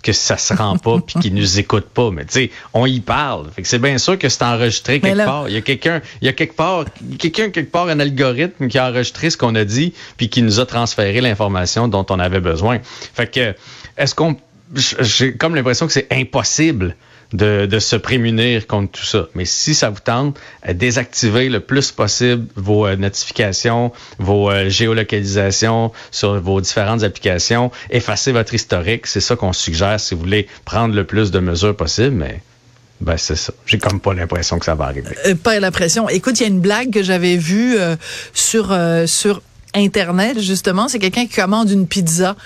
que 0.00 0.12
ça 0.12 0.36
se 0.36 0.54
rend 0.54 0.76
pas 0.78 0.98
puis 1.04 1.18
qu'ils 1.18 1.34
nous 1.34 1.58
écoutent 1.58 1.88
pas 1.88 2.12
mais 2.12 2.24
tu 2.24 2.32
sais 2.34 2.50
on 2.72 2.86
y 2.86 3.00
parle 3.00 3.50
fait 3.50 3.62
que 3.62 3.66
c'est 3.68 3.80
bien 3.80 3.98
sûr 3.98 4.16
que 4.16 4.28
c'est 4.28 4.44
enregistré 4.44 5.00
quelque 5.00 5.16
là- 5.16 5.24
part 5.24 5.48
il 5.48 5.54
y 5.54 5.56
a 5.56 5.60
quelqu'un 5.60 6.00
il 6.22 6.26
y 6.26 6.28
a 6.28 6.32
quelque 6.32 6.54
part 6.54 6.84
quelqu'un 7.18 7.50
quelque 7.50 7.72
part 7.72 7.88
un 7.88 7.98
algorithme 7.98 8.68
qui 8.68 8.78
a 8.78 8.90
enregistré 8.90 9.28
ce 9.28 9.36
qu'on 9.36 9.56
a 9.56 9.64
dit 9.64 9.92
puis 10.16 10.28
qui 10.28 10.42
nous 10.42 10.60
a 10.60 10.66
transféré 10.66 11.20
l'information 11.20 11.88
dont 11.88 12.06
on 12.10 12.20
avait 12.20 12.38
besoin 12.38 12.78
fait 13.12 13.26
que 13.28 13.54
est-ce 13.96 14.14
qu'on 14.14 14.36
j'ai 14.74 15.36
comme 15.36 15.54
l'impression 15.54 15.86
que 15.86 15.92
c'est 15.92 16.08
impossible 16.12 16.96
de, 17.32 17.78
se 17.78 17.96
prémunir 17.96 18.66
contre 18.66 18.92
tout 18.92 19.04
ça. 19.04 19.28
Mais 19.34 19.44
si 19.44 19.74
ça 19.74 19.90
vous 19.90 20.00
tente, 20.00 20.38
euh, 20.68 20.72
désactivez 20.72 21.48
le 21.48 21.60
plus 21.60 21.92
possible 21.92 22.46
vos 22.56 22.86
euh, 22.86 22.96
notifications, 22.96 23.92
vos 24.18 24.50
euh, 24.50 24.68
géolocalisations 24.68 25.92
sur 26.10 26.40
vos 26.40 26.60
différentes 26.60 27.02
applications, 27.02 27.70
effacez 27.90 28.32
votre 28.32 28.54
historique. 28.54 29.06
C'est 29.06 29.20
ça 29.20 29.36
qu'on 29.36 29.52
suggère 29.52 30.00
si 30.00 30.14
vous 30.14 30.20
voulez 30.20 30.48
prendre 30.64 30.94
le 30.94 31.04
plus 31.04 31.30
de 31.30 31.38
mesures 31.38 31.76
possible, 31.76 32.16
mais 32.16 32.40
ben 33.00 33.16
c'est 33.16 33.36
ça. 33.36 33.52
J'ai 33.64 33.78
comme 33.78 34.00
pas 34.00 34.12
l'impression 34.12 34.58
que 34.58 34.64
ça 34.64 34.74
va 34.74 34.86
arriver. 34.86 35.14
Pas 35.44 35.60
la 35.60 35.70
pression. 35.70 36.08
Écoute, 36.08 36.40
il 36.40 36.42
y 36.42 36.46
a 36.46 36.48
une 36.48 36.60
blague 36.60 36.92
que 36.92 37.02
j'avais 37.02 37.36
vue 37.36 37.76
sur 38.32 38.76
sur 39.06 39.40
Internet, 39.74 40.40
justement, 40.40 40.88
c'est 40.88 40.98
quelqu'un 40.98 41.26
qui 41.26 41.34
commande 41.34 41.70
une 41.70 41.86
pizza. 41.86 42.36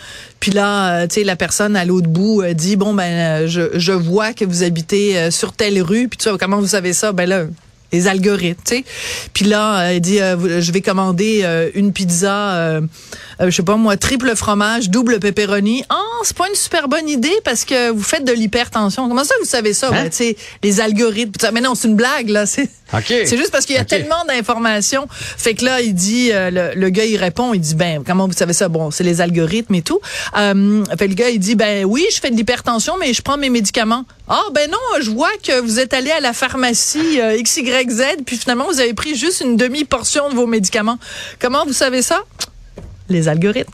Puis 0.41 0.51
là, 0.51 1.03
euh, 1.03 1.07
tu 1.07 1.17
sais, 1.17 1.25
la 1.25 1.37
personne 1.37 1.77
à 1.77 1.85
l'autre 1.85 2.09
bout 2.09 2.43
euh, 2.43 2.53
dit, 2.53 2.77
bon, 2.77 2.95
ben, 2.95 3.03
euh, 3.03 3.47
je, 3.47 3.79
je 3.79 3.93
vois 3.93 4.33
que 4.33 4.45
vous 4.45 4.63
habitez 4.65 5.31
sur 5.31 5.53
telle 5.53 5.81
rue. 5.81 6.09
Puis 6.09 6.19
tu 6.19 6.31
sais, 6.31 6.37
comment 6.39 6.59
vous 6.59 6.69
savez 6.69 6.93
ça? 6.93 7.13
Ben 7.13 7.29
là, 7.29 7.45
les 7.93 8.09
algorithmes, 8.09 8.61
tu 8.67 8.77
sais. 8.77 8.85
Puis 9.35 9.45
là, 9.45 9.81
euh, 9.81 9.93
il 9.95 10.01
dit, 10.01 10.21
euh, 10.21 10.61
je 10.61 10.73
vais 10.73 10.81
commander 10.81 11.41
euh, 11.43 11.71
une 11.75 11.93
pizza, 11.93 12.55
euh, 12.55 12.81
euh, 13.41 13.51
je 13.51 13.57
sais 13.57 13.63
pas 13.63 13.77
moi, 13.77 13.97
triple 13.97 14.35
fromage, 14.35 14.91
double 14.91 15.21
pepperoni. 15.21 15.85
Ah, 15.91 15.97
c'est 16.23 16.37
pas 16.37 16.49
une 16.49 16.55
super 16.55 16.89
bonne 16.89 17.09
idée 17.09 17.35
parce 17.45 17.65
que 17.65 17.91
vous 17.91 18.03
faites 18.03 18.25
de 18.25 18.33
l'hypertension. 18.33 19.09
Comment 19.09 19.25
ça, 19.25 19.35
vous 19.41 19.49
savez 19.49 19.73
ça? 19.75 19.91
Hein? 19.93 20.05
Tu 20.11 20.17
sais, 20.17 20.37
les 20.63 20.81
algorithmes. 20.81 21.33
Mais 21.53 21.61
non, 21.61 21.75
c'est 21.75 21.89
une 21.89 21.97
blague, 21.97 22.29
là. 22.29 22.47
C'est 22.47 22.69
juste 23.37 23.51
parce 23.51 23.67
qu'il 23.67 23.77
y 23.77 23.79
a 23.79 23.85
tellement 23.85 24.25
d'informations. 24.29 25.07
Fait 25.11 25.55
que 25.55 25.65
là, 25.65 25.81
il 25.81 25.95
dit, 25.95 26.31
euh, 26.33 26.51
le, 26.51 26.81
le 26.81 26.89
gars, 26.91 27.05
il 27.05 27.17
répond, 27.17 27.55
il 27.55 27.61
dit, 27.61 27.75
ben, 27.75 28.03
comment 28.07 28.27
vous 28.27 28.33
savez 28.35 28.53
ça? 28.53 28.69
Bon, 28.69 28.91
c'est 28.91 29.05
les 29.05 29.21
algorithmes 29.21 29.75
et 29.75 29.83
tout. 29.83 30.01
Euh, 30.37 30.85
fait 30.99 31.07
que 31.07 31.11
le 31.11 31.15
gars, 31.15 31.31
il 31.31 31.39
dit, 31.39 31.55
ben 31.55 31.85
oui, 31.85 32.05
je 32.15 32.21
fais 32.21 32.31
de 32.31 32.37
l'hypertension, 32.37 32.95
mais 32.99 33.13
je 33.13 33.23
prends 33.23 33.39
mes 33.39 33.51
médicaments. 33.51 34.05
Ah, 34.29 34.43
ben 34.55 34.71
non, 34.71 34.79
je 35.01 35.11
vois 35.11 35.31
que 35.43 35.61
vous 35.61 35.79
êtes 35.79 35.95
allé 35.95 36.11
à 36.11 36.21
la 36.21 36.33
pharmacie 36.33 37.21
euh, 37.21 37.37
Puis 38.27 38.37
finalement, 38.37 38.67
vous 38.67 38.81
avez 38.81 38.95
pris 38.95 39.15
juste 39.17 39.41
une 39.41 39.57
demi-portion 39.57 40.29
de 40.31 40.35
vos 40.35 40.47
médicaments. 40.47 40.99
Comment 41.41 41.65
vous 41.67 41.73
savez 41.73 42.03
ça? 42.03 42.21
Les 43.09 43.29
algorithmes. 43.29 43.73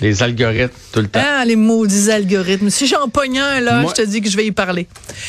Les 0.00 0.22
algorithmes 0.22 0.70
tout 0.92 1.00
le 1.00 1.08
temps. 1.08 1.20
Ah, 1.22 1.44
les 1.44 1.56
maudits 1.56 2.10
algorithmes. 2.10 2.70
Si 2.70 2.86
j'en 2.86 3.08
pogne 3.08 3.38
un, 3.38 3.60
là, 3.60 3.80
Moi- 3.80 3.92
je 3.96 4.02
te 4.02 4.06
dis 4.08 4.20
que 4.20 4.28
je 4.30 4.36
vais 4.36 4.46
y 4.46 4.52
parler. 4.52 4.88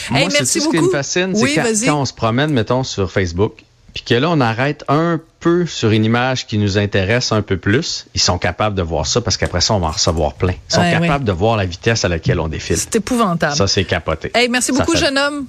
Moi, 0.10 0.22
Hey, 0.22 0.28
merci 0.32 0.60
ce 0.60 0.66
beaucoup. 0.66 0.78
qui 0.78 0.84
me 0.84 0.90
fascine, 0.90 1.36
c'est 1.36 1.86
quand, 1.86 2.02
on 2.02 2.06
se 2.06 2.14
promène, 2.14 2.52
mettons, 2.52 2.84
sur 2.84 3.12
Facebook, 3.12 3.64
puis 3.94 4.04
que 4.04 4.16
là, 4.16 4.30
on 4.32 4.40
arrête 4.40 4.84
un 4.88 5.20
peu 5.40 5.66
sur 5.68 5.92
une 5.92 6.06
image 6.06 6.48
qui 6.48 6.58
nous 6.58 6.78
intéresse 6.78 7.32
un 7.32 7.42
peu 7.42 7.58
plus, 7.58 8.06
ils 8.16 8.22
sont 8.22 8.38
capables 8.40 8.76
de 8.76 8.82
voir 8.82 9.06
ça 9.06 9.22
parce 9.22 9.38
qu'après 9.38 9.62
ça, 9.62 9.74
on 9.76 9.80
va 9.80 9.88
en 9.88 9.92
recevoir 9.92 10.34
plein. 10.34 10.54
Ils 10.70 10.74
sont 10.74 10.82
Ouais, 10.82 10.92
capables 10.92 11.26
de 11.26 11.32
voir 11.34 11.58
la 11.58 11.66
vitesse 11.66 12.06
à 12.06 12.08
laquelle 12.08 12.40
on 12.40 12.48
défile. 12.48 12.78
C'est 12.78 12.96
épouvantable. 12.96 13.56
Ça, 13.56 13.68
c'est 13.68 13.84
capoté. 13.84 14.32
Hey, 14.34 14.48
merci 14.50 14.74
Ça 14.74 14.80
beaucoup, 14.80 14.96
jeune 14.98 15.18
homme. 15.18 15.46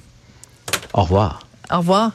Au 0.93 1.03
revoir. 1.03 1.44
Au 1.71 1.77
revoir. 1.77 2.11